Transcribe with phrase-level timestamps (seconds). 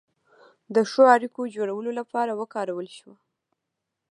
[0.75, 3.15] د ښو اړیکو جوړولو لپاره وکارول شوه.